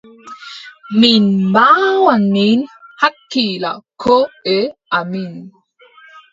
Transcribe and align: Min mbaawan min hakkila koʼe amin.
Min 1.01 1.23
mbaawan 1.49 2.23
min 2.35 2.59
hakkila 3.01 3.71
koʼe 4.01 4.57
amin. 4.99 5.33